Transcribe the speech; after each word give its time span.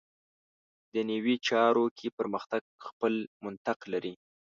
دنیوي 0.93 1.35
چارو 1.47 1.85
کې 1.97 2.07
پرمختګ 2.17 2.61
خپل 2.87 3.13
منطق 3.43 3.79
لري. 3.91 4.13